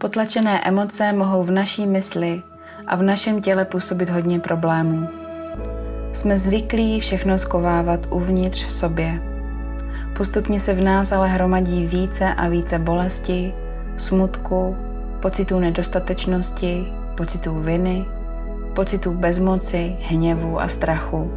Potlačené 0.00 0.60
emoce 0.64 1.12
mohou 1.12 1.44
v 1.44 1.50
naší 1.50 1.86
mysli 1.86 2.42
a 2.86 2.96
v 2.96 3.02
našem 3.02 3.40
těle 3.40 3.64
působit 3.64 4.10
hodně 4.10 4.40
problémů. 4.40 5.08
Jsme 6.12 6.38
zvyklí 6.38 7.00
všechno 7.00 7.38
skovávat 7.38 8.00
uvnitř 8.10 8.64
v 8.64 8.72
sobě. 8.72 9.22
Postupně 10.16 10.60
se 10.60 10.74
v 10.74 10.82
nás 10.82 11.12
ale 11.12 11.28
hromadí 11.28 11.86
více 11.86 12.34
a 12.34 12.48
více 12.48 12.78
bolesti, 12.78 13.54
smutku, 13.96 14.76
pocitů 15.22 15.60
nedostatečnosti, 15.60 16.86
pocitů 17.16 17.60
viny, 17.60 18.04
pocitů 18.74 19.12
bezmoci, 19.12 19.96
hněvu 20.00 20.60
a 20.60 20.68
strachu. 20.68 21.32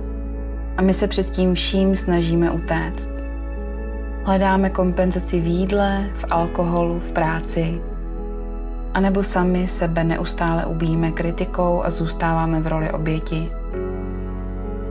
A 0.77 0.82
my 0.82 0.93
se 0.93 1.07
před 1.07 1.30
tím 1.30 1.54
vším 1.54 1.95
snažíme 1.95 2.52
utéct. 2.52 3.09
Hledáme 4.23 4.70
kompenzaci 4.70 5.39
v 5.39 5.45
jídle, 5.48 6.09
v 6.14 6.25
alkoholu, 6.32 7.00
v 7.00 7.11
práci, 7.11 7.82
a 8.94 9.00
nebo 9.00 9.24
sami 9.24 9.68
sebe 9.68 10.04
neustále 10.04 10.66
ubíjíme 10.66 11.12
kritikou 11.12 11.84
a 11.84 11.90
zůstáváme 11.90 12.62
v 12.62 12.68
roli 12.68 12.92
oběti. 12.92 13.52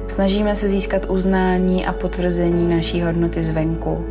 Snažíme 0.08 0.56
se 0.56 0.68
získat 0.68 1.10
uznání 1.10 1.86
a 1.86 1.92
potvrzení 1.92 2.68
naší 2.74 3.02
hodnoty 3.02 3.44
zvenku, 3.44 4.04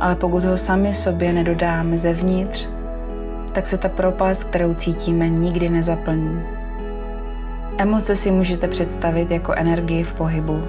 ale 0.00 0.14
pokud 0.14 0.44
ho 0.44 0.56
sami 0.56 0.94
sobě 0.94 1.32
nedodáme 1.32 1.98
zevnitř, 1.98 2.66
tak 3.52 3.66
se 3.66 3.78
ta 3.78 3.88
propast, 3.88 4.44
kterou 4.44 4.74
cítíme, 4.74 5.28
nikdy 5.28 5.68
nezaplní. 5.68 6.42
Emoce 7.78 8.16
si 8.16 8.30
můžete 8.30 8.68
představit 8.68 9.30
jako 9.30 9.52
energii 9.52 10.02
v 10.02 10.14
pohybu. 10.14 10.62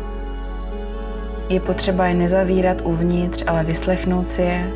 Je 1.50 1.60
potřeba 1.60 2.06
je 2.06 2.14
nezavírat 2.14 2.82
uvnitř, 2.84 3.44
ale 3.48 3.64
vyslechnout 3.64 4.28
si 4.28 4.42
je 4.42 4.70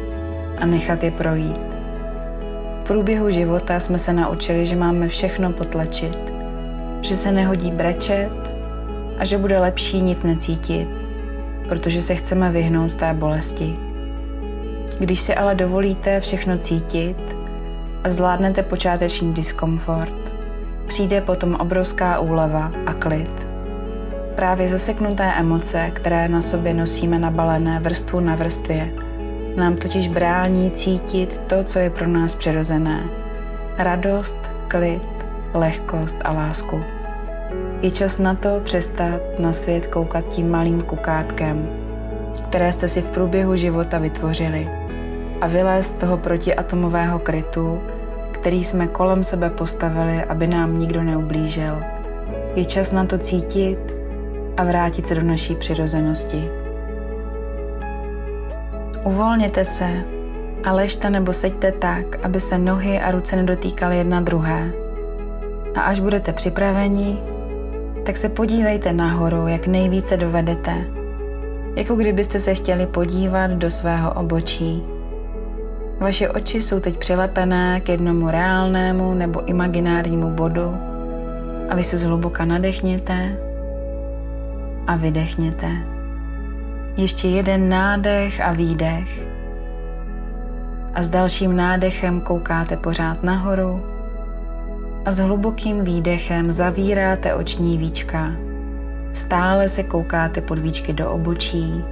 a 0.62 0.66
nechat 0.66 1.04
je 1.04 1.12
projít. 1.12 1.73
Průběhu 2.88 3.30
života 3.30 3.80
jsme 3.80 4.00
se 4.00 4.14
naučili, 4.14 4.66
že 4.66 4.76
máme 4.76 5.08
všechno 5.08 5.52
potlačit, 5.52 6.20
že 7.02 7.16
se 7.16 7.32
nehodí 7.32 7.72
brečet 7.72 8.56
a 9.20 9.26
že 9.26 9.38
bude 9.38 9.60
lepší 9.60 10.02
nic 10.02 10.24
necítit, 10.24 10.88
protože 11.70 12.02
se 12.02 12.16
chceme 12.16 12.52
vyhnout 12.52 12.96
té 12.96 13.14
bolesti. 13.14 13.76
Když 15.00 15.20
si 15.22 15.36
ale 15.36 15.56
dovolíte 15.56 16.20
všechno 16.20 16.58
cítit 16.58 17.18
a 18.04 18.10
zvládnete 18.10 18.64
počáteční 18.64 19.34
diskomfort, 19.34 20.32
přijde 20.88 21.22
potom 21.22 21.56
obrovská 21.56 22.20
úleva 22.20 22.72
a 22.86 22.94
klid. 22.94 23.48
Právě 24.36 24.68
zaseknuté 24.68 25.34
emoce, 25.34 25.92
které 25.94 26.28
na 26.28 26.42
sobě 26.42 26.74
nosíme 26.74 27.20
nabalené 27.20 27.80
vrstvu 27.80 28.20
na 28.20 28.36
vrstvě, 28.36 28.92
nám 29.56 29.76
totiž 29.76 30.08
brání 30.08 30.72
cítit 30.72 31.42
to, 31.48 31.64
co 31.64 31.80
je 31.80 31.90
pro 31.90 32.08
nás 32.08 32.36
přirozené. 32.36 33.04
Radost, 33.78 34.52
klid, 34.68 35.02
lehkost 35.54 36.18
a 36.24 36.32
lásku. 36.32 36.82
Je 37.82 37.92
čas 37.92 38.18
na 38.18 38.36
to 38.36 38.60
přestat 38.64 39.22
na 39.40 39.54
svět 39.54 39.88
koukat 39.88 40.28
tím 40.28 40.52
malým 40.52 40.82
kukátkem, 40.82 41.70
které 42.44 42.74
jste 42.74 42.88
si 42.88 43.02
v 43.02 43.12
průběhu 43.12 43.56
života 43.56 43.98
vytvořili 43.98 44.70
a 45.42 45.48
vylézt 45.48 45.90
z 45.90 45.94
toho 45.94 46.18
protiatomového 46.18 47.20
krytu, 47.20 47.80
který 48.32 48.64
jsme 48.64 48.88
kolem 48.88 49.24
sebe 49.24 49.50
postavili, 49.50 50.24
aby 50.24 50.48
nám 50.48 50.80
nikdo 50.80 51.04
neublížil. 51.04 51.84
Je 52.56 52.66
čas 52.66 52.92
na 52.92 53.06
to 53.06 53.18
cítit 53.18 53.78
a 54.58 54.64
vrátit 54.64 55.08
se 55.08 55.16
do 55.16 55.24
naší 55.24 55.56
přirozenosti. 55.56 56.63
Uvolněte 59.06 59.66
se 59.66 59.90
a 60.64 60.72
ležte 60.72 61.10
nebo 61.10 61.34
seďte 61.34 61.72
tak, 61.72 62.26
aby 62.26 62.40
se 62.40 62.58
nohy 62.58 63.00
a 63.00 63.12
ruce 63.12 63.36
nedotýkaly 63.36 63.98
jedna 63.98 64.22
druhé. 64.22 64.72
A 65.76 65.82
až 65.82 66.00
budete 66.00 66.34
připraveni, 66.34 67.18
tak 68.06 68.18
se 68.18 68.30
podívejte 68.30 68.94
nahoru, 68.94 69.48
jak 69.48 69.68
nejvíce 69.68 70.18
dovedete. 70.18 70.86
Jako 71.76 71.96
kdybyste 71.96 72.40
se 72.40 72.54
chtěli 72.54 72.86
podívat 72.86 73.52
do 73.52 73.72
svého 73.72 74.14
obočí. 74.14 74.84
Vaše 76.00 76.30
oči 76.30 76.62
jsou 76.62 76.80
teď 76.80 76.98
přilepené 76.98 77.82
k 77.82 77.90
jednomu 77.90 78.30
reálnému 78.30 79.14
nebo 79.14 79.46
imaginárnímu 79.46 80.30
bodu 80.30 80.78
a 81.70 81.76
vy 81.76 81.84
se 81.84 81.98
zhluboka 81.98 82.46
nadechněte 82.46 83.38
a 84.88 84.96
vydechněte. 84.96 85.93
Ještě 86.98 87.28
jeden 87.28 87.70
nádech 87.70 88.42
a 88.42 88.52
výdech. 88.52 89.26
A 90.94 91.04
s 91.04 91.10
dalším 91.10 91.56
nádechem 91.56 92.22
koukáte 92.22 92.78
pořád 92.78 93.24
nahoru 93.24 93.86
a 95.06 95.12
s 95.12 95.18
hlubokým 95.18 95.84
výdechem 95.84 96.52
zavíráte 96.52 97.34
oční 97.34 97.78
víčka. 97.78 98.32
Stále 99.14 99.70
se 99.70 99.84
koukáte 99.84 100.42
pod 100.42 100.60
víčky 100.60 100.94
do 100.94 101.12
obočí. 101.12 101.84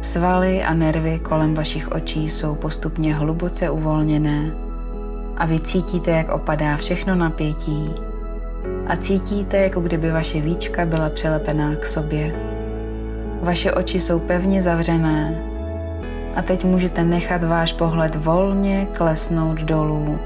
Svaly 0.00 0.62
a 0.62 0.74
nervy 0.74 1.18
kolem 1.18 1.54
vašich 1.54 1.92
očí 1.92 2.28
jsou 2.28 2.54
postupně 2.54 3.14
hluboce 3.14 3.70
uvolněné 3.70 4.50
a 5.36 5.46
vy 5.46 5.60
cítíte, 5.60 6.10
jak 6.10 6.32
opadá 6.32 6.76
všechno 6.76 7.14
napětí 7.14 7.94
a 8.86 8.96
cítíte, 8.96 9.58
jako 9.58 9.80
kdyby 9.80 10.10
vaše 10.10 10.40
víčka 10.40 10.84
byla 10.84 11.08
přelepená 11.08 11.74
k 11.74 11.86
sobě. 11.86 12.55
Vaše 13.42 13.72
oči 13.72 14.00
jsou 14.00 14.18
pevně 14.18 14.62
zavřené 14.62 15.34
a 16.36 16.42
teď 16.42 16.64
můžete 16.64 17.04
nechat 17.04 17.44
váš 17.44 17.72
pohled 17.72 18.16
volně 18.16 18.86
klesnout 18.92 19.58
dolů 19.58 20.18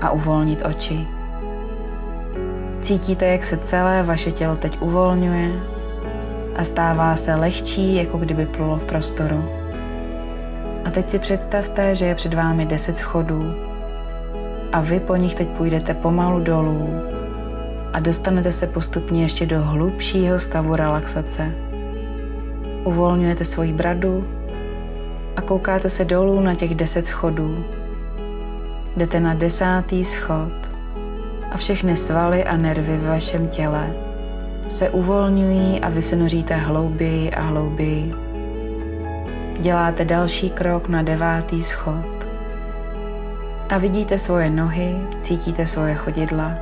a 0.00 0.10
uvolnit 0.10 0.62
oči. 0.66 1.06
Cítíte, 2.80 3.26
jak 3.26 3.44
se 3.44 3.56
celé 3.56 4.02
vaše 4.02 4.32
tělo 4.32 4.56
teď 4.56 4.80
uvolňuje 4.80 5.50
a 6.56 6.64
stává 6.64 7.16
se 7.16 7.34
lehčí, 7.34 7.94
jako 7.94 8.18
kdyby 8.18 8.46
plulo 8.46 8.76
v 8.76 8.84
prostoru. 8.84 9.44
A 10.84 10.90
teď 10.90 11.08
si 11.08 11.18
představte, 11.18 11.94
že 11.94 12.06
je 12.06 12.14
před 12.14 12.34
vámi 12.34 12.66
deset 12.66 12.98
schodů 12.98 13.54
a 14.72 14.80
vy 14.80 15.00
po 15.00 15.16
nich 15.16 15.34
teď 15.34 15.48
půjdete 15.48 15.94
pomalu 15.94 16.40
dolů 16.40 16.88
a 17.92 18.00
dostanete 18.00 18.52
se 18.52 18.66
postupně 18.66 19.22
ještě 19.22 19.46
do 19.46 19.62
hlubšího 19.62 20.38
stavu 20.38 20.76
relaxace. 20.76 21.69
Uvolňujete 22.84 23.44
svoji 23.44 23.72
bradu 23.72 24.24
a 25.36 25.40
koukáte 25.40 25.88
se 25.88 26.04
dolů 26.04 26.40
na 26.40 26.54
těch 26.54 26.74
deset 26.74 27.06
schodů. 27.06 27.64
Jdete 28.96 29.20
na 29.20 29.34
desátý 29.34 30.04
schod 30.04 30.52
a 31.50 31.56
všechny 31.56 31.96
svaly 31.96 32.44
a 32.44 32.56
nervy 32.56 32.96
v 32.96 33.08
vašem 33.08 33.48
těle 33.48 33.92
se 34.68 34.90
uvolňují 34.90 35.80
a 35.80 35.88
vy 35.88 36.02
se 36.02 36.16
noříte 36.16 36.56
hlouběji 36.56 37.30
a 37.30 37.40
hlouběji. 37.40 38.14
Děláte 39.58 40.04
další 40.04 40.50
krok 40.50 40.88
na 40.88 41.02
devátý 41.02 41.62
schod 41.62 42.06
a 43.68 43.78
vidíte 43.78 44.18
svoje 44.18 44.50
nohy, 44.50 44.96
cítíte 45.20 45.66
svoje 45.66 45.94
chodidla, 45.94 46.54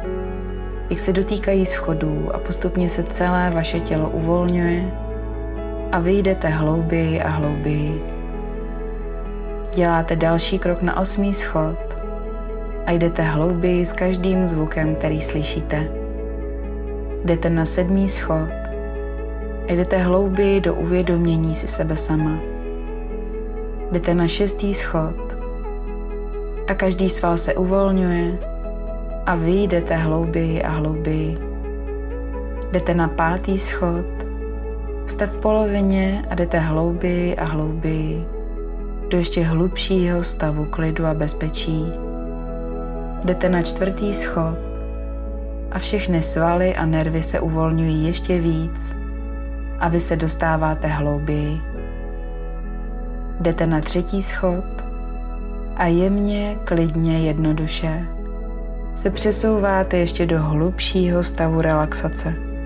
jak 0.91 1.01
se 1.01 1.13
dotýkají 1.13 1.67
schodů 1.67 2.31
a 2.35 2.39
postupně 2.39 2.89
se 2.89 3.03
celé 3.03 3.51
vaše 3.51 3.81
tělo 3.81 4.11
uvolňuje 4.11 5.08
a 5.93 5.99
vy 5.99 6.13
jdete 6.13 6.49
hlouběji 6.49 7.23
a 7.23 7.29
hlouběji. 7.29 8.03
Děláte 9.75 10.17
další 10.17 10.59
krok 10.59 10.83
na 10.83 11.01
osmý 11.01 11.35
schod 11.35 11.79
a 12.87 12.93
jdete 12.93 13.23
hlouběji 13.23 13.87
s 13.87 13.93
každým 13.93 14.49
zvukem, 14.49 14.95
který 14.95 15.21
slyšíte. 15.21 15.89
Jdete 17.25 17.51
na 17.51 17.65
sedmý 17.65 18.09
schod 18.09 18.49
a 19.69 19.73
jdete 19.73 19.99
hlouběji 19.99 20.61
do 20.61 20.75
uvědomění 20.75 21.55
si 21.55 21.69
sebe 21.69 21.97
sama. 21.97 22.39
Jdete 23.93 24.15
na 24.15 24.29
šestý 24.29 24.75
schod 24.75 25.37
a 26.69 26.75
každý 26.75 27.09
sval 27.09 27.39
se 27.39 27.55
uvolňuje 27.55 28.39
a 29.27 29.35
vy 29.35 29.53
jdete 29.53 29.97
hlouběji 29.97 30.63
a 30.63 30.71
hlouběji. 30.71 31.39
Jdete 32.73 32.95
na 32.95 33.09
pátý 33.09 33.59
schod 33.59 34.28
Jste 35.09 35.27
v 35.27 35.39
polovině 35.39 36.25
a 36.31 36.35
jdete 36.35 36.59
hlouběji 36.59 37.37
a 37.37 37.45
hlouběji 37.45 38.27
do 39.11 39.19
ještě 39.19 39.43
hlubšího 39.43 40.25
stavu 40.25 40.65
klidu 40.65 41.07
a 41.07 41.15
bezpečí. 41.15 41.85
Jdete 43.25 43.49
na 43.49 43.63
čtvrtý 43.63 44.15
schod 44.15 44.59
a 45.71 45.79
všechny 45.79 46.23
svaly 46.23 46.75
a 46.75 46.87
nervy 46.87 47.23
se 47.23 47.41
uvolňují 47.41 48.07
ještě 48.07 48.41
víc 48.41 48.93
a 49.79 49.89
vy 49.89 50.01
se 50.01 50.17
dostáváte 50.17 50.89
hlouběji. 50.89 51.61
Jdete 53.41 53.67
na 53.67 53.81
třetí 53.81 54.23
schod 54.23 54.65
a 55.77 55.87
jemně, 55.87 56.57
klidně, 56.65 57.19
jednoduše 57.19 58.07
se 58.95 59.11
přesouváte 59.11 59.97
ještě 59.97 60.27
do 60.27 60.43
hlubšího 60.43 61.23
stavu 61.23 61.61
relaxace. 61.61 62.58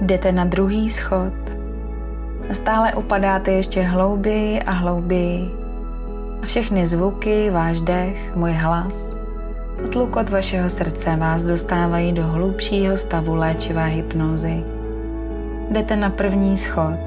Jdete 0.00 0.32
na 0.32 0.44
druhý 0.44 0.90
schod. 0.90 1.34
Stále 2.52 2.94
upadáte 2.94 3.52
ještě 3.52 3.82
hlouběji 3.82 4.62
a 4.62 4.72
hlouběji. 4.72 5.50
A 6.42 6.46
všechny 6.46 6.86
zvuky, 6.86 7.50
váš 7.50 7.80
dech, 7.80 8.36
můj 8.36 8.52
hlas, 8.52 9.16
tlukot 9.92 10.28
vašeho 10.28 10.70
srdce 10.70 11.16
vás 11.16 11.42
dostávají 11.42 12.12
do 12.12 12.26
hlubšího 12.26 12.96
stavu 12.96 13.34
léčivé 13.34 13.86
hypnózy. 13.86 14.64
Jdete 15.70 15.96
na 15.96 16.10
první 16.10 16.56
schod 16.56 16.98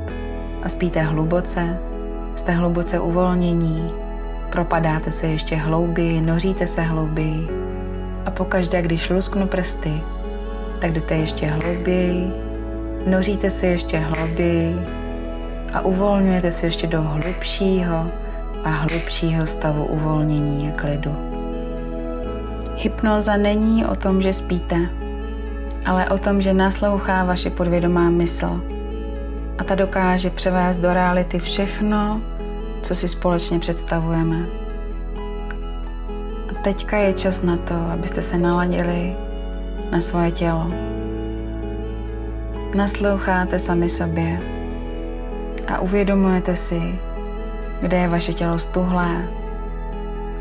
a 0.63 0.69
spíte 0.69 1.01
hluboce, 1.01 1.77
jste 2.35 2.51
hluboce 2.51 2.99
uvolnění, 2.99 3.91
propadáte 4.49 5.11
se 5.11 5.27
ještě 5.27 5.55
hlouběji, 5.55 6.21
noříte 6.21 6.67
se 6.67 6.81
hlouběji 6.81 7.47
a 8.25 8.31
pokaždé, 8.31 8.81
když 8.81 9.09
lusknu 9.09 9.47
prsty, 9.47 9.93
tak 10.79 10.91
jdete 10.91 11.15
ještě 11.15 11.47
hlouběji, 11.47 12.50
noříte 13.05 13.49
se 13.49 13.67
ještě 13.67 13.97
hlouběji 13.97 14.75
a 15.73 15.81
uvolňujete 15.81 16.51
se 16.51 16.65
ještě 16.65 16.87
do 16.87 17.01
hlubšího 17.01 18.11
a 18.63 18.69
hlubšího 18.69 19.47
stavu 19.47 19.85
uvolnění 19.85 20.69
a 20.69 20.81
klidu. 20.81 21.15
Hypnoza 22.77 23.37
není 23.37 23.85
o 23.85 23.95
tom, 23.95 24.21
že 24.21 24.33
spíte, 24.33 24.75
ale 25.85 26.09
o 26.09 26.17
tom, 26.17 26.41
že 26.41 26.53
naslouchá 26.53 27.23
vaše 27.23 27.49
podvědomá 27.49 28.09
mysl 28.09 28.61
a 29.57 29.63
ta 29.63 29.75
dokáže 29.75 30.29
převést 30.29 30.77
do 30.77 30.93
reality 30.93 31.39
všechno, 31.39 32.21
co 32.81 32.95
si 32.95 33.07
společně 33.07 33.59
představujeme. 33.59 34.45
A 36.49 36.63
teďka 36.63 36.97
je 36.97 37.13
čas 37.13 37.41
na 37.41 37.57
to, 37.57 37.73
abyste 37.73 38.21
se 38.21 38.37
naladili 38.37 39.15
na 39.91 40.01
svoje 40.01 40.31
tělo. 40.31 40.71
Nasloucháte 42.75 43.59
sami 43.59 43.89
sobě 43.89 44.39
a 45.67 45.79
uvědomujete 45.79 46.55
si, 46.55 46.81
kde 47.81 47.97
je 47.97 48.07
vaše 48.07 48.33
tělo 48.33 48.59
stuhlé, 48.59 49.27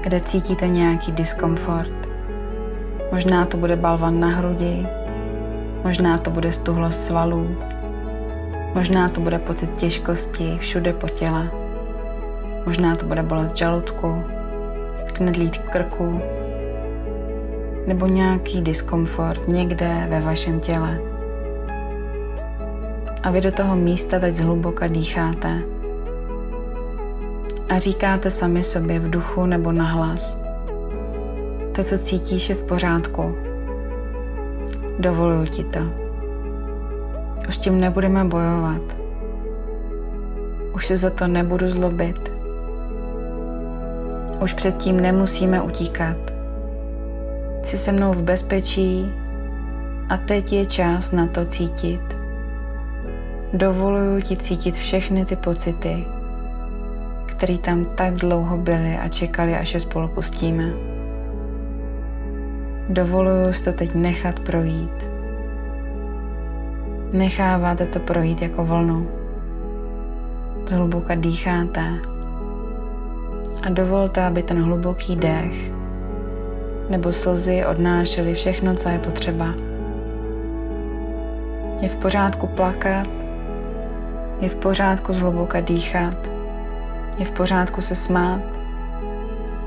kde 0.00 0.20
cítíte 0.20 0.68
nějaký 0.68 1.12
diskomfort. 1.12 2.08
Možná 3.12 3.44
to 3.44 3.56
bude 3.56 3.76
balvan 3.76 4.20
na 4.20 4.28
hrudi, 4.28 4.86
možná 5.84 6.18
to 6.18 6.30
bude 6.30 6.52
stuhlost 6.52 7.06
svalů, 7.06 7.56
možná 8.74 9.08
to 9.08 9.20
bude 9.20 9.38
pocit 9.38 9.78
těžkosti 9.78 10.58
všude 10.60 10.92
po 10.92 11.08
těle, 11.08 11.50
možná 12.66 12.96
to 12.96 13.06
bude 13.06 13.22
bolest 13.22 13.56
žaludku, 13.56 14.24
knedlít 15.12 15.58
krku, 15.58 16.22
nebo 17.86 18.06
nějaký 18.06 18.62
diskomfort 18.62 19.48
někde 19.48 20.06
ve 20.08 20.20
vašem 20.20 20.60
těle. 20.60 21.19
A 23.22 23.30
vy 23.30 23.40
do 23.40 23.52
toho 23.52 23.76
místa 23.76 24.18
teď 24.18 24.34
zhluboka 24.34 24.86
dýcháte 24.86 25.62
a 27.68 27.78
říkáte 27.78 28.30
sami 28.30 28.62
sobě 28.62 28.98
v 28.98 29.10
duchu 29.10 29.46
nebo 29.46 29.72
nahlas. 29.72 30.38
To, 31.76 31.84
co 31.84 31.98
cítíš, 31.98 32.48
je 32.48 32.54
v 32.54 32.62
pořádku. 32.62 33.34
Dovoluju 34.98 35.46
ti 35.46 35.64
to. 35.64 35.80
Už 37.48 37.58
tím 37.58 37.80
nebudeme 37.80 38.24
bojovat. 38.24 38.82
Už 40.74 40.86
se 40.86 40.96
za 40.96 41.10
to 41.10 41.26
nebudu 41.26 41.68
zlobit. 41.68 42.32
Už 44.42 44.52
předtím 44.52 45.00
nemusíme 45.00 45.62
utíkat. 45.62 46.16
Jsi 47.62 47.78
se 47.78 47.92
mnou 47.92 48.12
v 48.12 48.22
bezpečí 48.22 49.12
a 50.08 50.16
teď 50.16 50.52
je 50.52 50.66
čas 50.66 51.10
na 51.10 51.26
to 51.26 51.44
cítit. 51.44 52.19
Dovoluju 53.52 54.20
ti 54.20 54.36
cítit 54.36 54.74
všechny 54.74 55.24
ty 55.24 55.36
pocity, 55.36 56.04
které 57.26 57.58
tam 57.58 57.84
tak 57.94 58.14
dlouho 58.14 58.56
byly 58.56 58.96
a 58.96 59.08
čekali, 59.08 59.56
až 59.56 59.74
je 59.74 59.80
spolu 59.80 60.08
pustíme. 60.08 60.72
Dovoluju 62.88 63.52
si 63.52 63.64
to 63.64 63.72
teď 63.72 63.94
nechat 63.94 64.40
projít. 64.40 65.10
Necháváte 67.12 67.86
to 67.86 67.98
projít 67.98 68.42
jako 68.42 68.64
vlnu. 68.64 69.08
Zhluboka 70.66 71.14
dýcháte 71.14 71.84
a 73.62 73.68
dovolte, 73.70 74.24
aby 74.24 74.42
ten 74.42 74.62
hluboký 74.62 75.16
dech 75.16 75.72
nebo 76.90 77.12
slzy 77.12 77.66
odnášely 77.66 78.34
všechno, 78.34 78.74
co 78.74 78.88
je 78.88 78.98
potřeba. 78.98 79.54
Je 81.82 81.88
v 81.88 81.96
pořádku 81.96 82.46
plakat, 82.46 83.19
je 84.40 84.48
v 84.48 84.54
pořádku 84.54 85.12
zhluboka 85.12 85.60
dýchat, 85.60 86.14
je 87.18 87.24
v 87.24 87.30
pořádku 87.30 87.80
se 87.80 87.96
smát. 87.96 88.40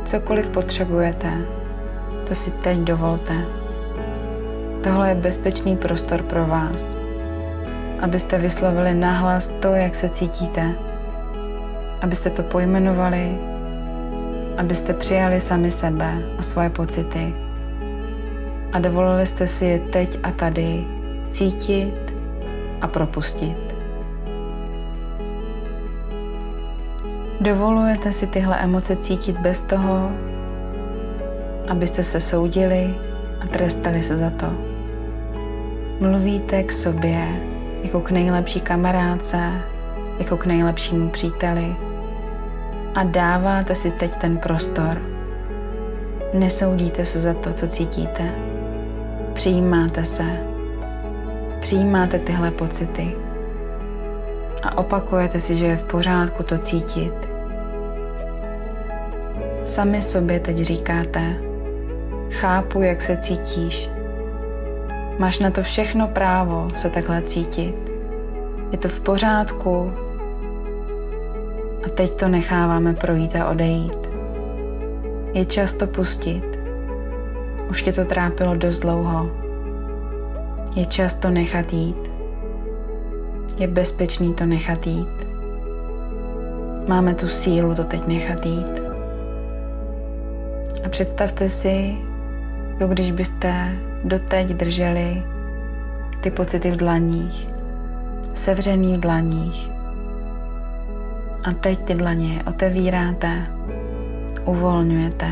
Cokoliv 0.03 0.49
potřebujete, 0.49 1.33
to 2.27 2.35
si 2.35 2.51
teď 2.51 2.77
dovolte. 2.77 3.45
Tohle 4.83 5.09
je 5.09 5.15
bezpečný 5.15 5.77
prostor 5.77 6.21
pro 6.21 6.45
vás, 6.45 6.95
abyste 8.01 8.37
vyslovili 8.37 8.93
nahlas 8.93 9.47
to, 9.47 9.67
jak 9.67 9.95
se 9.95 10.09
cítíte, 10.09 10.73
abyste 12.01 12.29
to 12.29 12.43
pojmenovali, 12.43 13.37
abyste 14.57 14.93
přijali 14.93 15.41
sami 15.41 15.71
sebe 15.71 16.13
a 16.37 16.41
svoje 16.41 16.69
pocity 16.69 17.33
a 18.73 18.79
dovolili 18.79 19.27
jste 19.27 19.47
si 19.47 19.65
je 19.65 19.79
teď 19.79 20.19
a 20.23 20.31
tady 20.31 20.85
cítit 21.29 21.93
a 22.81 22.87
propustit. 22.87 23.72
Dovolujete 27.43 28.11
si 28.11 28.27
tyhle 28.27 28.57
emoce 28.57 28.95
cítit 28.95 29.37
bez 29.37 29.61
toho, 29.61 30.11
abyste 31.67 32.03
se 32.03 32.21
soudili 32.21 32.95
a 33.41 33.47
trestali 33.47 34.03
se 34.03 34.17
za 34.17 34.29
to. 34.29 34.45
Mluvíte 35.99 36.63
k 36.63 36.71
sobě 36.71 37.27
jako 37.83 38.01
k 38.01 38.11
nejlepší 38.11 38.61
kamarádce, 38.61 39.51
jako 40.19 40.37
k 40.37 40.45
nejlepšímu 40.45 41.09
příteli 41.09 41.75
a 42.95 43.03
dáváte 43.03 43.75
si 43.75 43.91
teď 43.91 44.15
ten 44.15 44.37
prostor. 44.37 45.01
Nesoudíte 46.33 47.05
se 47.05 47.19
za 47.19 47.33
to, 47.33 47.53
co 47.53 47.67
cítíte. 47.67 48.31
Přijímáte 49.33 50.05
se. 50.05 50.25
Přijímáte 51.59 52.19
tyhle 52.19 52.51
pocity. 52.51 53.15
A 54.63 54.77
opakujete 54.77 55.39
si, 55.39 55.55
že 55.55 55.65
je 55.65 55.77
v 55.77 55.83
pořádku 55.83 56.43
to 56.43 56.57
cítit. 56.57 57.32
Sami 59.73 60.01
sobě 60.01 60.39
teď 60.39 60.57
říkáte, 60.57 61.35
Chápu, 62.29 62.81
jak 62.81 63.01
se 63.01 63.17
cítíš. 63.17 63.89
Máš 65.19 65.39
na 65.39 65.51
to 65.51 65.63
všechno 65.63 66.07
právo 66.07 66.67
se 66.75 66.89
takhle 66.89 67.21
cítit. 67.21 67.75
Je 68.71 68.77
to 68.77 68.87
v 68.87 68.99
pořádku. 68.99 69.91
A 71.85 71.89
teď 71.89 72.11
to 72.11 72.27
necháváme 72.27 72.93
projít 72.93 73.35
a 73.35 73.49
odejít. 73.49 74.09
Je 75.33 75.45
čas 75.45 75.73
to 75.73 75.87
pustit. 75.87 76.59
Už 77.69 77.81
tě 77.81 77.93
to 77.93 78.05
trápilo 78.05 78.55
dost 78.55 78.79
dlouho. 78.79 79.29
Je 80.75 80.85
čas 80.85 81.13
to 81.13 81.29
nechat 81.29 81.73
jít. 81.73 82.11
Je 83.57 83.67
bezpečný 83.67 84.33
to 84.33 84.45
nechat 84.45 84.87
jít. 84.87 85.27
Máme 86.87 87.13
tu 87.13 87.27
sílu 87.27 87.75
to 87.75 87.83
teď 87.83 88.07
nechat 88.07 88.45
jít. 88.45 88.82
A 90.85 90.89
představte 90.89 91.49
si, 91.49 91.97
jako 92.79 92.87
když 92.87 93.11
byste 93.11 93.69
doteď 94.03 94.47
drželi 94.47 95.23
ty 96.21 96.31
pocity 96.31 96.71
v 96.71 96.75
dlaních, 96.75 97.47
sevřený 98.33 98.97
v 98.97 98.99
dlaních. 98.99 99.69
A 101.43 101.51
teď 101.51 101.79
ty 101.79 101.93
dlaně 101.93 102.43
otevíráte, 102.47 103.47
uvolňujete 104.45 105.27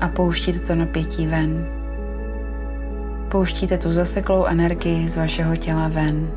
a 0.00 0.08
pouštíte 0.08 0.58
to 0.58 0.74
napětí 0.74 1.26
ven. 1.26 1.66
Pouštíte 3.28 3.78
tu 3.78 3.92
zaseklou 3.92 4.44
energii 4.44 5.08
z 5.08 5.16
vašeho 5.16 5.56
těla 5.56 5.88
ven. 5.88 6.30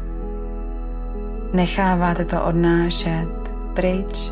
Necháváte 1.53 2.25
to 2.25 2.43
odnášet 2.43 3.27
pryč, 3.73 4.31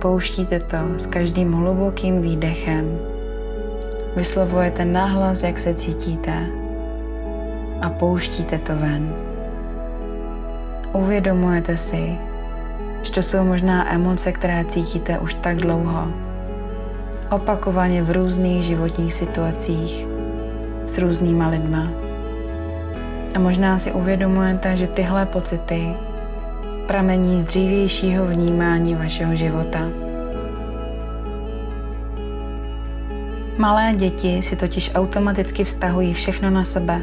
pouštíte 0.00 0.60
to 0.60 0.76
s 0.96 1.06
každým 1.06 1.52
hlubokým 1.52 2.22
výdechem 2.22 2.98
Vyslovujete 4.16 4.84
nahlas, 4.84 5.42
jak 5.42 5.58
se 5.58 5.74
cítíte 5.74 6.46
a 7.82 7.90
pouštíte 7.90 8.58
to 8.58 8.76
ven. 8.76 9.14
Uvědomujete 10.92 11.76
si, 11.76 12.18
že 13.02 13.12
to 13.12 13.22
jsou 13.22 13.44
možná 13.44 13.94
emoce, 13.94 14.32
které 14.32 14.64
cítíte 14.64 15.18
už 15.18 15.34
tak 15.34 15.56
dlouho. 15.56 16.08
Opakovaně 17.30 18.02
v 18.02 18.10
různých 18.10 18.62
životních 18.62 19.12
situacích 19.12 20.06
s 20.86 20.98
různýma 20.98 21.48
lidma. 21.48 21.88
A 23.34 23.38
možná 23.38 23.78
si 23.78 23.92
uvědomujete, 23.92 24.76
že 24.76 24.86
tyhle 24.86 25.26
pocity 25.26 25.94
pramení 26.90 27.42
z 27.42 27.44
dřívějšího 27.44 28.26
vnímání 28.26 28.94
vašeho 28.94 29.34
života. 29.34 29.88
Malé 33.58 33.92
děti 33.96 34.42
si 34.42 34.56
totiž 34.56 34.90
automaticky 34.94 35.64
vztahují 35.64 36.14
všechno 36.14 36.50
na 36.50 36.64
sebe. 36.64 37.00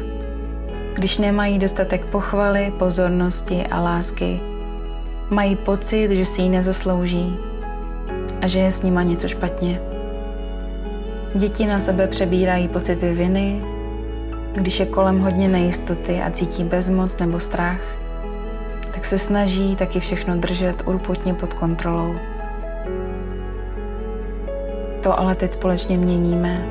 Když 0.94 1.18
nemají 1.18 1.58
dostatek 1.58 2.04
pochvaly, 2.04 2.72
pozornosti 2.78 3.66
a 3.66 3.80
lásky, 3.80 4.40
mají 5.30 5.56
pocit, 5.56 6.10
že 6.10 6.24
si 6.24 6.42
ji 6.42 6.48
nezaslouží 6.48 7.36
a 8.42 8.46
že 8.46 8.58
je 8.58 8.72
s 8.72 8.82
nima 8.82 9.02
něco 9.02 9.28
špatně. 9.28 9.80
Děti 11.34 11.66
na 11.66 11.80
sebe 11.80 12.06
přebírají 12.06 12.68
pocity 12.68 13.12
viny, 13.12 13.62
když 14.54 14.80
je 14.80 14.86
kolem 14.86 15.20
hodně 15.20 15.48
nejistoty 15.48 16.20
a 16.20 16.30
cítí 16.30 16.64
bezmoc 16.64 17.18
nebo 17.18 17.40
strach, 17.40 17.80
tak 18.98 19.04
se 19.04 19.18
snaží 19.18 19.76
taky 19.76 20.00
všechno 20.00 20.36
držet 20.36 20.82
urputně 20.86 21.34
pod 21.34 21.54
kontrolou. 21.54 22.14
To 25.02 25.18
ale 25.18 25.34
teď 25.34 25.52
společně 25.52 25.96
měníme. 25.96 26.66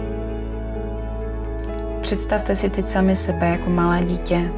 Představte 2.01 2.55
si 2.55 2.69
teď 2.69 2.87
sami 2.87 3.15
sebe 3.15 3.49
jako 3.49 3.69
malé 3.69 4.03
dítě. 4.03 4.51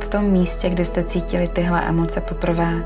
V 0.00 0.08
tom 0.08 0.24
místě, 0.24 0.70
kde 0.70 0.84
jste 0.84 1.04
cítili 1.04 1.48
tyhle 1.48 1.82
emoce 1.88 2.20
poprvé. 2.20 2.84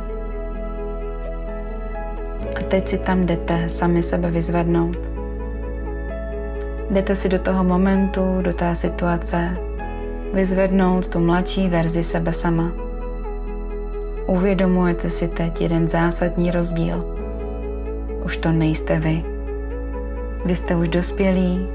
A 2.56 2.60
teď 2.68 2.88
si 2.88 2.98
tam 2.98 3.26
jdete 3.26 3.68
sami 3.68 4.02
sebe 4.02 4.30
vyzvednout. 4.30 4.96
Jdete 6.90 7.16
si 7.16 7.28
do 7.28 7.38
toho 7.38 7.64
momentu, 7.64 8.42
do 8.42 8.52
té 8.52 8.74
situace, 8.74 9.56
vyzvednout 10.32 11.08
tu 11.08 11.18
mladší 11.18 11.68
verzi 11.68 12.04
sebe 12.04 12.32
sama. 12.32 12.85
Uvědomujete 14.26 15.10
si 15.10 15.28
teď 15.28 15.60
jeden 15.60 15.88
zásadní 15.88 16.50
rozdíl. 16.50 17.04
Už 18.24 18.36
to 18.36 18.52
nejste 18.52 18.98
vy. 18.98 19.24
Vy 20.44 20.56
jste 20.56 20.76
už 20.76 20.88
dospělí 20.88 21.66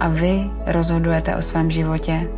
a 0.00 0.08
vy 0.08 0.50
rozhodujete 0.66 1.36
o 1.36 1.42
svém 1.42 1.70
životě. 1.70 2.28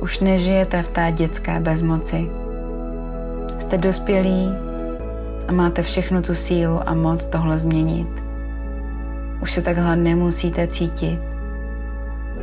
Už 0.00 0.20
nežijete 0.20 0.82
v 0.82 0.88
té 0.88 1.12
dětské 1.12 1.60
bezmoci. 1.60 2.30
Jste 3.58 3.78
dospělí 3.78 4.48
a 5.48 5.52
máte 5.52 5.82
všechnu 5.82 6.22
tu 6.22 6.34
sílu 6.34 6.88
a 6.88 6.94
moc 6.94 7.28
tohle 7.28 7.58
změnit. 7.58 8.08
Už 9.42 9.52
se 9.52 9.62
takhle 9.62 9.96
nemusíte 9.96 10.66
cítit. 10.66 11.18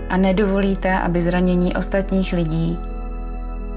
A 0.10 0.18
nedovolíte, 0.18 1.00
aby 1.00 1.22
zranění 1.22 1.76
ostatních 1.76 2.34
lidí, 2.34 2.80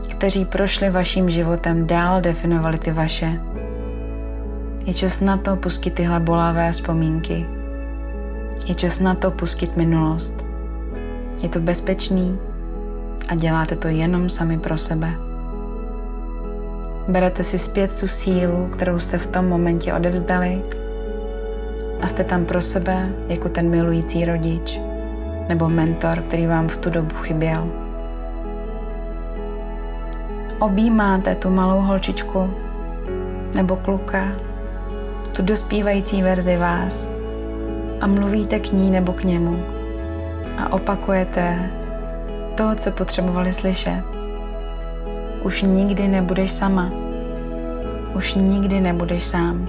kteří 0.07 0.45
prošli 0.45 0.91
vaším 0.91 1.31
životem, 1.31 1.87
dál 1.87 2.21
definovali 2.21 2.79
ty 2.79 2.93
vaše. 2.93 3.41
Je 4.87 4.95
čas 4.95 5.21
na 5.21 5.37
to 5.37 5.57
pustit 5.57 5.95
tyhle 5.95 6.21
bolavé 6.21 6.73
vzpomínky. 6.73 7.47
Je 8.67 8.75
čas 8.75 9.01
na 9.01 9.15
to 9.15 9.31
pustit 9.31 9.77
minulost. 9.77 10.45
Je 11.43 11.49
to 11.49 11.61
bezpečný 11.61 12.39
a 13.29 13.35
děláte 13.35 13.77
to 13.77 13.89
jenom 13.89 14.31
sami 14.31 14.59
pro 14.59 14.79
sebe. 14.79 15.11
Berete 17.09 17.45
si 17.45 17.59
zpět 17.59 18.01
tu 18.01 18.09
sílu, 18.09 18.67
kterou 18.73 18.99
jste 18.99 19.19
v 19.19 19.27
tom 19.27 19.49
momentě 19.49 19.95
odevzdali 19.95 20.63
a 22.01 22.07
jste 22.07 22.25
tam 22.25 22.45
pro 22.45 22.63
sebe 22.63 23.09
jako 23.29 23.49
ten 23.49 23.71
milující 23.71 24.25
rodič 24.25 24.81
nebo 25.49 25.69
mentor, 25.69 26.23
který 26.23 26.47
vám 26.47 26.69
v 26.69 26.77
tu 26.77 26.91
dobu 26.91 27.15
chyběl. 27.15 27.92
Objímáte 30.63 31.35
tu 31.35 31.51
malou 31.51 31.81
holčičku 31.81 32.55
nebo 33.55 33.77
kluka, 33.77 34.29
tu 35.37 35.43
dospívající 35.43 36.23
verzi 36.23 36.57
vás 36.57 37.09
a 38.01 38.07
mluvíte 38.07 38.59
k 38.59 38.73
ní 38.73 38.91
nebo 38.91 39.13
k 39.13 39.25
němu 39.25 39.63
a 40.59 40.73
opakujete 40.73 41.71
to, 42.55 42.75
co 42.75 42.91
potřebovali 42.91 43.53
slyšet. 43.53 44.03
Už 45.43 45.63
nikdy 45.63 46.09
nebudeš 46.09 46.51
sama. 46.51 46.91
Už 48.15 48.35
nikdy 48.35 48.81
nebudeš 48.81 49.25
sám. 49.25 49.69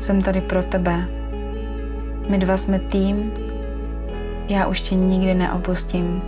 Jsem 0.00 0.22
tady 0.22 0.40
pro 0.40 0.62
tebe. 0.62 1.04
My 2.28 2.38
dva 2.38 2.56
jsme 2.56 2.78
tým. 2.78 3.32
Já 4.48 4.66
už 4.66 4.80
tě 4.80 4.94
nikdy 4.94 5.34
neopustím. 5.34 6.22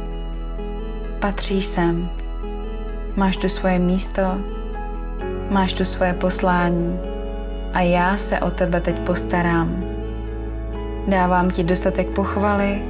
Patříš 1.21 1.65
sem. 1.65 2.22
Máš 3.17 3.37
tu 3.37 3.49
svoje 3.49 3.79
místo. 3.79 4.23
Máš 5.51 5.73
tu 5.73 5.85
svoje 5.85 6.13
poslání 6.13 7.01
a 7.73 7.81
já 7.81 8.17
se 8.17 8.41
o 8.41 8.51
tebe 8.51 8.81
teď 8.81 8.99
postarám. 8.99 9.85
Dávám 11.09 11.51
ti 11.51 11.65
dostatek 11.65 12.09
pochvaly, 12.09 12.83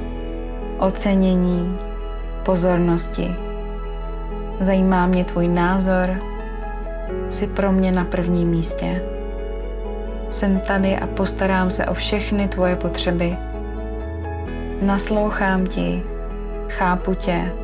ocenění, 0.79 1.77
pozornosti. 2.45 3.35
Zajímá 4.59 5.07
mě 5.07 5.25
tvůj 5.25 5.47
názor, 5.47 6.09
jsi 7.29 7.47
pro 7.47 7.71
mě 7.71 7.91
na 7.91 8.05
prvním 8.05 8.47
místě. 8.47 9.01
Jsem 10.29 10.59
tady 10.59 10.97
a 10.97 11.07
postarám 11.07 11.69
se 11.69 11.85
o 11.85 11.93
všechny 11.93 12.47
tvoje 12.47 12.75
potřeby. 12.75 13.37
Naslouchám 14.81 15.67
ti, 15.67 16.03
chápu 16.69 17.13
tě 17.15 17.62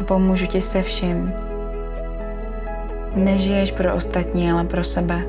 a 0.00 0.04
pomůžu 0.04 0.46
ti 0.46 0.60
se 0.60 0.82
vším. 0.82 1.32
Nežiješ 3.14 3.70
pro 3.70 3.94
ostatní, 3.94 4.50
ale 4.50 4.64
pro 4.64 4.84
sebe. 4.84 5.22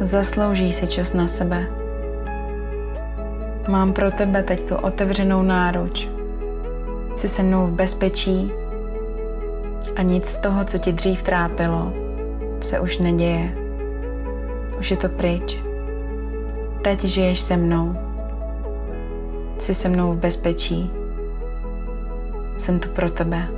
Zaslouží 0.00 0.72
si 0.72 0.86
čas 0.86 1.12
na 1.12 1.26
sebe. 1.26 1.66
Mám 3.68 3.92
pro 3.92 4.10
tebe 4.10 4.42
teď 4.42 4.68
tu 4.68 4.76
otevřenou 4.76 5.42
náruč. 5.42 6.08
Jsi 7.16 7.28
se 7.28 7.42
mnou 7.42 7.66
v 7.66 7.72
bezpečí 7.72 8.52
a 9.96 10.02
nic 10.02 10.26
z 10.26 10.36
toho, 10.36 10.64
co 10.64 10.78
ti 10.78 10.92
dřív 10.92 11.22
trápilo, 11.22 11.92
se 12.60 12.80
už 12.80 12.98
neděje. 12.98 13.54
Už 14.78 14.90
je 14.90 14.96
to 14.96 15.08
pryč. 15.08 15.58
Teď 16.82 17.04
žiješ 17.04 17.40
se 17.40 17.56
mnou. 17.56 17.96
Jsi 19.58 19.74
se 19.74 19.88
mnou 19.88 20.12
v 20.12 20.18
bezpečí. 20.18 20.99
Jsem 22.60 22.78
tu 22.78 22.88
pro 22.88 23.10
tebe. 23.10 23.48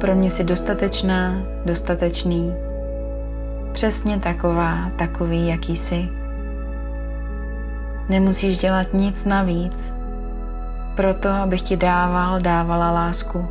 Pro 0.00 0.14
mě 0.14 0.30
jsi 0.30 0.44
dostatečná, 0.44 1.42
dostatečný 1.64 2.54
přesně 3.72 4.18
taková, 4.18 4.90
takový, 4.96 5.48
jaký 5.48 5.76
jsi. 5.76 6.08
Nemusíš 8.08 8.58
dělat 8.58 8.86
nic 8.92 9.24
navíc, 9.24 9.94
proto 10.94 11.28
abych 11.28 11.62
ti 11.62 11.76
dával, 11.76 12.40
dávala 12.40 12.90
lásku. 12.90 13.48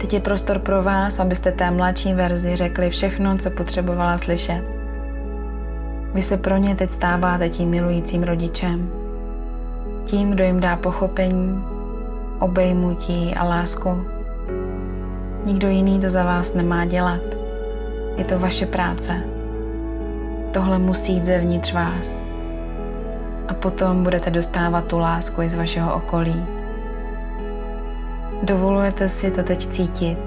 Teď 0.00 0.12
je 0.12 0.20
prostor 0.20 0.58
pro 0.58 0.82
vás, 0.82 1.18
abyste 1.18 1.52
té 1.52 1.70
mladší 1.70 2.14
verzi 2.14 2.56
řekli 2.56 2.90
všechno, 2.90 3.38
co 3.38 3.50
potřebovala 3.50 4.18
slyšet. 4.18 4.64
Vy 6.14 6.22
se 6.22 6.36
pro 6.36 6.56
ně 6.56 6.76
teď 6.76 6.90
stáváte 6.90 7.48
tím 7.48 7.68
milujícím 7.68 8.22
rodičem. 8.22 9.07
Tím, 10.08 10.30
kdo 10.30 10.44
jim 10.44 10.60
dá 10.60 10.76
pochopení, 10.76 11.64
obejmutí 12.38 13.34
a 13.34 13.44
lásku. 13.44 14.06
Nikdo 15.44 15.68
jiný 15.68 16.00
to 16.00 16.08
za 16.08 16.24
vás 16.24 16.54
nemá 16.54 16.84
dělat. 16.84 17.20
Je 18.16 18.24
to 18.24 18.38
vaše 18.38 18.66
práce. 18.66 19.20
Tohle 20.52 20.78
musí 20.78 21.12
jít 21.12 21.24
zevnitř 21.24 21.72
vás. 21.72 22.18
A 23.48 23.54
potom 23.54 24.02
budete 24.02 24.30
dostávat 24.30 24.84
tu 24.84 24.98
lásku 24.98 25.42
i 25.42 25.48
z 25.48 25.54
vašeho 25.54 25.94
okolí. 25.94 26.44
Dovolujete 28.42 29.08
si 29.08 29.30
to 29.30 29.42
teď 29.42 29.66
cítit. 29.66 30.18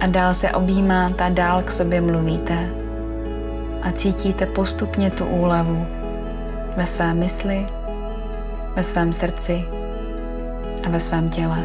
A 0.00 0.06
dál 0.06 0.34
se 0.34 0.50
objímáte 0.50 1.24
a 1.24 1.28
dál 1.28 1.62
k 1.62 1.70
sobě 1.70 2.00
mluvíte. 2.00 2.68
A 3.82 3.90
cítíte 3.92 4.46
postupně 4.46 5.10
tu 5.10 5.24
úlevu 5.26 5.86
ve 6.76 6.86
své 6.86 7.14
mysli, 7.14 7.66
ve 8.76 8.82
svém 8.82 9.12
srdci 9.12 9.64
a 10.86 10.88
ve 10.88 11.00
svém 11.00 11.28
těle. 11.28 11.64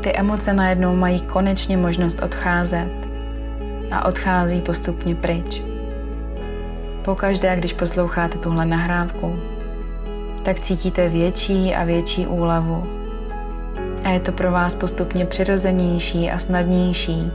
Ty 0.00 0.12
emoce 0.12 0.52
najednou 0.52 0.96
mají 0.96 1.20
konečně 1.20 1.76
možnost 1.76 2.22
odcházet 2.22 2.90
a 3.90 4.04
odchází 4.04 4.60
postupně 4.60 5.14
pryč. 5.14 5.62
Pokaždé, 7.02 7.56
když 7.56 7.72
posloucháte 7.72 8.38
tuhle 8.38 8.66
nahrávku, 8.66 9.36
tak 10.42 10.60
cítíte 10.60 11.08
větší 11.08 11.74
a 11.74 11.84
větší 11.84 12.26
úlevu. 12.26 12.86
A 14.04 14.08
je 14.08 14.20
to 14.20 14.32
pro 14.32 14.52
vás 14.52 14.74
postupně 14.74 15.26
přirozenější 15.26 16.30
a 16.30 16.38
snadnější 16.38 17.32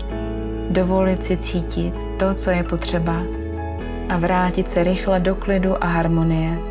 dovolit 0.69 1.23
si 1.23 1.37
cítit 1.37 1.93
to, 2.19 2.33
co 2.33 2.51
je 2.51 2.63
potřeba 2.63 3.23
a 4.09 4.17
vrátit 4.17 4.67
se 4.67 4.83
rychle 4.83 5.19
do 5.19 5.35
klidu 5.35 5.83
a 5.83 5.87
harmonie. 5.87 6.70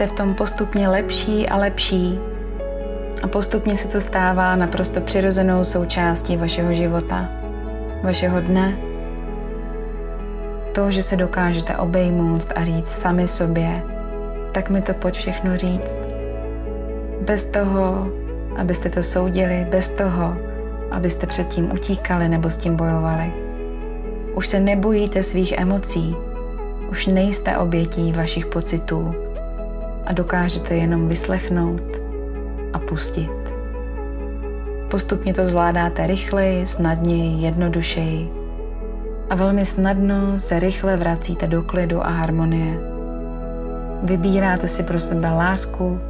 Jste 0.00 0.06
v 0.06 0.12
tom 0.12 0.34
postupně 0.34 0.88
lepší 0.88 1.48
a 1.48 1.56
lepší 1.56 2.18
a 3.22 3.28
postupně 3.28 3.76
se 3.76 3.88
to 3.88 4.00
stává 4.00 4.56
naprosto 4.56 5.00
přirozenou 5.00 5.64
součástí 5.64 6.36
vašeho 6.36 6.74
života. 6.74 7.28
vašeho 8.02 8.40
dne, 8.40 8.76
to, 10.74 10.90
že 10.90 11.02
se 11.02 11.16
dokážete 11.16 11.76
obejmout 11.76 12.46
a 12.54 12.64
říct 12.64 12.88
sami 12.88 13.28
sobě, 13.28 13.82
tak 14.52 14.70
mi 14.70 14.82
to 14.82 14.94
pojď 14.94 15.14
všechno 15.14 15.56
říct. 15.56 15.96
Bez 17.20 17.44
toho, 17.44 18.08
abyste 18.56 18.90
to 18.90 19.02
soudili, 19.02 19.66
bez 19.70 19.88
toho, 19.88 20.36
abyste 20.90 21.26
předtím 21.26 21.72
utíkali 21.72 22.28
nebo 22.28 22.50
s 22.50 22.56
tím 22.56 22.76
bojovali. 22.76 23.32
Už 24.34 24.46
se 24.46 24.60
nebojíte 24.60 25.22
svých 25.22 25.52
emocí, 25.52 26.16
už 26.90 27.06
nejste 27.06 27.58
obětí 27.58 28.12
vašich 28.12 28.46
pocitů 28.46 29.29
a 30.10 30.12
dokážete 30.12 30.74
jenom 30.74 31.08
vyslechnout 31.08 31.82
a 32.72 32.78
pustit. 32.78 33.30
Postupně 34.90 35.34
to 35.34 35.44
zvládáte 35.44 36.06
rychleji, 36.06 36.66
snadněji, 36.66 37.44
jednodušeji 37.44 38.30
a 39.30 39.34
velmi 39.34 39.66
snadno 39.66 40.38
se 40.38 40.60
rychle 40.60 40.96
vracíte 40.96 41.46
do 41.46 41.62
klidu 41.62 42.06
a 42.06 42.08
harmonie. 42.08 42.78
Vybíráte 44.02 44.68
si 44.68 44.82
pro 44.82 45.00
sebe 45.00 45.30
lásku, 45.30 46.00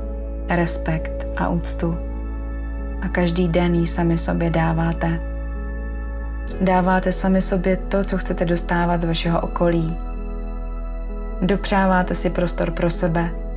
respekt 0.49 1.27
a 1.37 1.49
úctu 1.49 1.97
a 3.03 3.09
každý 3.09 3.49
den 3.49 3.75
ji 3.75 3.87
sami 3.87 4.19
sobě 4.19 4.51
dáváte. 4.51 5.21
Dáváte 6.61 7.13
sami 7.13 7.43
sobě 7.43 7.77
to, 7.77 8.05
co 8.05 8.19
chcete 8.19 8.45
dostávat 8.45 9.01
z 9.01 9.05
vašeho 9.05 9.41
okolí. 9.41 9.97
Dopřáváte 11.43 12.15
si 12.15 12.31
prostor 12.31 12.71
pro 12.71 12.91
sebe. 12.91 13.50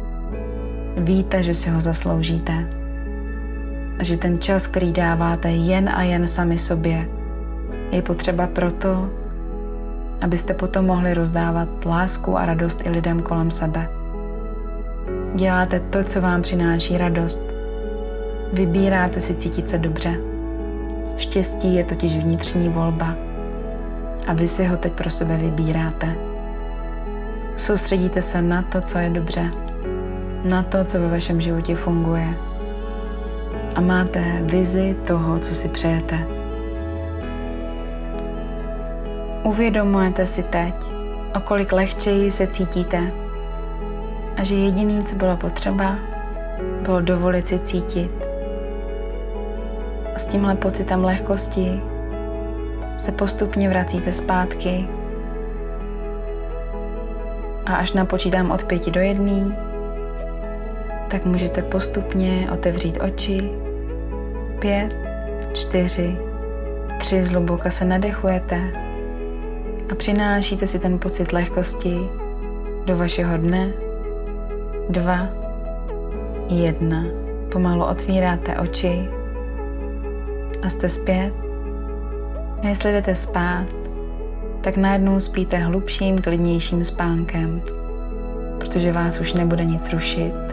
Víte, 0.98 1.44
že 1.44 1.54
si 1.54 1.70
ho 1.70 1.82
zasloužíte. 1.82 2.54
A 4.00 4.04
že 4.04 4.18
ten 4.18 4.40
čas, 4.40 4.68
který 4.68 4.92
dáváte 4.92 5.52
jen 5.52 5.90
a 5.90 6.04
jen 6.04 6.28
sami 6.28 6.58
sobě, 6.58 7.08
je 7.92 8.02
potřeba 8.02 8.48
proto, 8.48 9.10
abyste 10.22 10.54
potom 10.54 10.86
mohli 10.86 11.14
rozdávat 11.14 11.86
lásku 11.86 12.38
a 12.38 12.46
radost 12.46 12.86
i 12.86 12.90
lidem 12.90 13.22
kolem 13.22 13.52
sebe. 13.52 13.90
Děláte 15.36 15.80
to, 15.80 16.04
co 16.04 16.22
vám 16.22 16.42
přináší 16.42 16.98
radost. 16.98 17.42
Vybíráte 18.54 19.22
si 19.22 19.36
cítit 19.36 19.70
se 19.70 19.78
dobře. 19.78 20.16
Štěstí 21.18 21.76
je 21.76 21.84
totiž 21.84 22.18
vnitřní 22.18 22.70
volba 22.70 23.16
a 24.28 24.34
vy 24.34 24.48
si 24.48 24.66
ho 24.66 24.78
teď 24.78 24.94
pro 24.94 25.10
sebe 25.10 25.38
vybíráte. 25.38 26.16
Soustředíte 27.56 28.22
se 28.22 28.42
na 28.42 28.62
to, 28.62 28.82
co 28.82 28.98
je 28.98 29.10
dobře, 29.10 29.52
na 30.44 30.64
to, 30.64 30.84
co 30.84 31.00
ve 31.00 31.08
vašem 31.08 31.42
životě 31.42 31.76
funguje 31.76 32.34
a 33.76 33.82
máte 33.82 34.24
vizi 34.42 34.96
toho, 35.08 35.40
co 35.40 35.56
si 35.56 35.70
přejete. 35.70 36.28
Uvědomujete 39.44 40.28
si 40.28 40.44
teď, 40.44 40.74
o 41.36 41.40
kolik 41.40 41.72
lehčeji 41.72 42.32
se 42.32 42.48
cítíte 42.48 43.12
a 44.38 44.44
že 44.44 44.56
jediný, 44.56 45.04
co 45.04 45.16
bylo 45.16 45.38
potřeba, 45.38 45.96
bylo 46.82 47.02
dovolit 47.02 47.48
si 47.48 47.60
cítit. 47.60 48.12
A 50.16 50.20
s 50.20 50.26
tímhle 50.26 50.56
pocitem 50.56 51.04
lehkosti 51.04 51.82
se 52.98 53.12
postupně 53.12 53.70
vracíte 53.70 54.14
zpátky 54.14 54.88
a 57.66 57.76
až 57.76 57.94
napočítám 57.94 58.52
od 58.52 58.64
pěti 58.64 58.92
do 58.92 59.00
jedné, 59.00 59.73
tak 61.14 61.26
můžete 61.26 61.62
postupně 61.62 62.48
otevřít 62.54 63.00
oči. 63.02 63.50
Pět, 64.60 64.96
čtyři, 65.54 66.18
tři, 67.00 67.24
zhluboka 67.24 67.70
se 67.70 67.86
nadechujete 67.86 68.62
a 69.92 69.96
přinášíte 69.96 70.68
si 70.68 70.80
ten 70.80 71.00
pocit 71.00 71.34
lehkosti 71.34 71.98
do 72.86 72.98
vašeho 72.98 73.38
dne. 73.38 73.72
Dva, 74.90 75.28
jedna. 76.50 77.06
Pomalu 77.52 77.84
otvíráte 77.84 78.56
oči 78.60 79.08
a 80.62 80.70
jste 80.70 80.90
zpět. 80.90 81.34
A 82.64 82.68
jestli 82.68 82.92
jdete 82.92 83.16
spát, 83.16 83.66
tak 84.62 84.78
najednou 84.78 85.20
spíte 85.20 85.58
hlubším, 85.58 86.22
klidnějším 86.22 86.84
spánkem, 86.84 87.62
protože 88.60 88.92
vás 88.92 89.20
už 89.20 89.34
nebude 89.34 89.66
nic 89.66 89.94
rušit. 89.94 90.53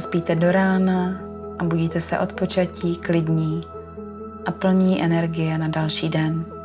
Spíte 0.00 0.34
do 0.34 0.52
rána 0.52 1.20
a 1.58 1.64
budíte 1.64 2.00
se 2.00 2.18
odpočatí, 2.18 2.96
klidní 2.96 3.60
a 4.46 4.52
plní 4.52 5.02
energie 5.02 5.58
na 5.58 5.68
další 5.68 6.08
den. 6.08 6.59